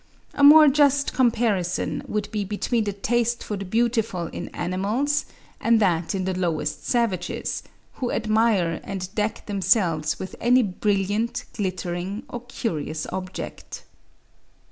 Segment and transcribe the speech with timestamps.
[0.33, 5.25] A more just comparison would be between the taste for the beautiful in animals,
[5.59, 7.61] and that in the lowest savages,
[8.01, 13.83] who admire and deck themselves with any brilliant, glittering, or curious object.